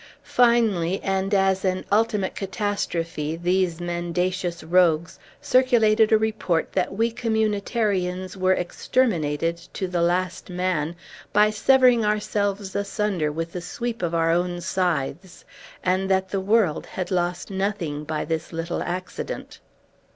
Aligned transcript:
Finally, 0.23 0.99
and 1.03 1.31
as 1.31 1.63
an 1.63 1.85
ultimate 1.91 2.33
catastrophe, 2.33 3.35
these 3.35 3.79
mendacious 3.79 4.63
rogues 4.63 5.19
circulated 5.39 6.11
a 6.11 6.17
report 6.17 6.73
that 6.73 6.91
we 6.95 7.11
communitarians 7.11 8.35
were 8.35 8.53
exterminated, 8.55 9.57
to 9.71 9.87
the 9.87 10.01
last 10.01 10.49
man, 10.49 10.95
by 11.31 11.51
severing 11.51 12.03
ourselves 12.03 12.75
asunder 12.75 13.31
with 13.31 13.51
the 13.51 13.61
sweep 13.61 14.01
of 14.01 14.15
our 14.15 14.31
own 14.31 14.59
scythes! 14.59 15.45
and 15.83 16.09
that 16.09 16.29
the 16.29 16.41
world 16.41 16.87
had 16.87 17.11
lost 17.11 17.51
nothing 17.51 18.03
by 18.03 18.25
this 18.25 18.51
little 18.51 18.81
accident. 18.81 19.59